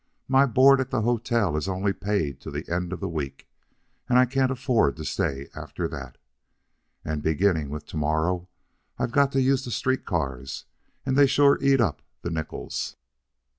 My 0.27 0.47
board 0.47 0.81
at 0.81 0.89
the 0.89 1.03
hotel 1.03 1.55
is 1.55 1.67
only 1.67 1.93
paid 1.93 2.41
to 2.41 2.49
the 2.49 2.67
end 2.67 2.91
of 2.91 3.01
the 3.01 3.07
week, 3.07 3.47
and 4.09 4.17
I 4.17 4.25
can't 4.25 4.49
afford 4.51 4.95
to 4.95 5.05
stay 5.05 5.47
after 5.53 5.87
that. 5.89 6.17
And 7.05 7.21
beginning 7.21 7.69
with 7.69 7.85
to 7.89 7.97
morrow 7.97 8.49
I've 8.97 9.11
got 9.11 9.31
to 9.33 9.41
use 9.41 9.63
the 9.63 9.69
street 9.69 10.03
cars, 10.05 10.65
and 11.05 11.15
they 11.15 11.27
sure 11.27 11.59
eat 11.61 11.79
up 11.79 12.01
the 12.23 12.31
nickels." 12.31 12.95